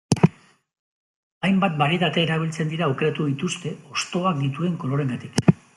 Hainbat 1.49 1.77
barietate 1.83 2.23
erabiltzen 2.29 2.73
dira 2.75 2.89
aukeratu 2.89 3.29
dituzte 3.35 3.77
hostoak 3.93 4.45
dituen 4.45 4.79
koloreengatik. 4.85 5.43